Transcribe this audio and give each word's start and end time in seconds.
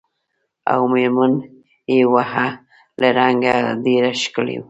او 0.73 0.81
مېر 0.91 1.09
من 1.15 1.33
یې 1.95 1.99
وه 2.11 2.25
له 3.01 3.09
رنګه 3.17 3.55
ډېره 3.85 4.11
ښکلې 4.21 4.57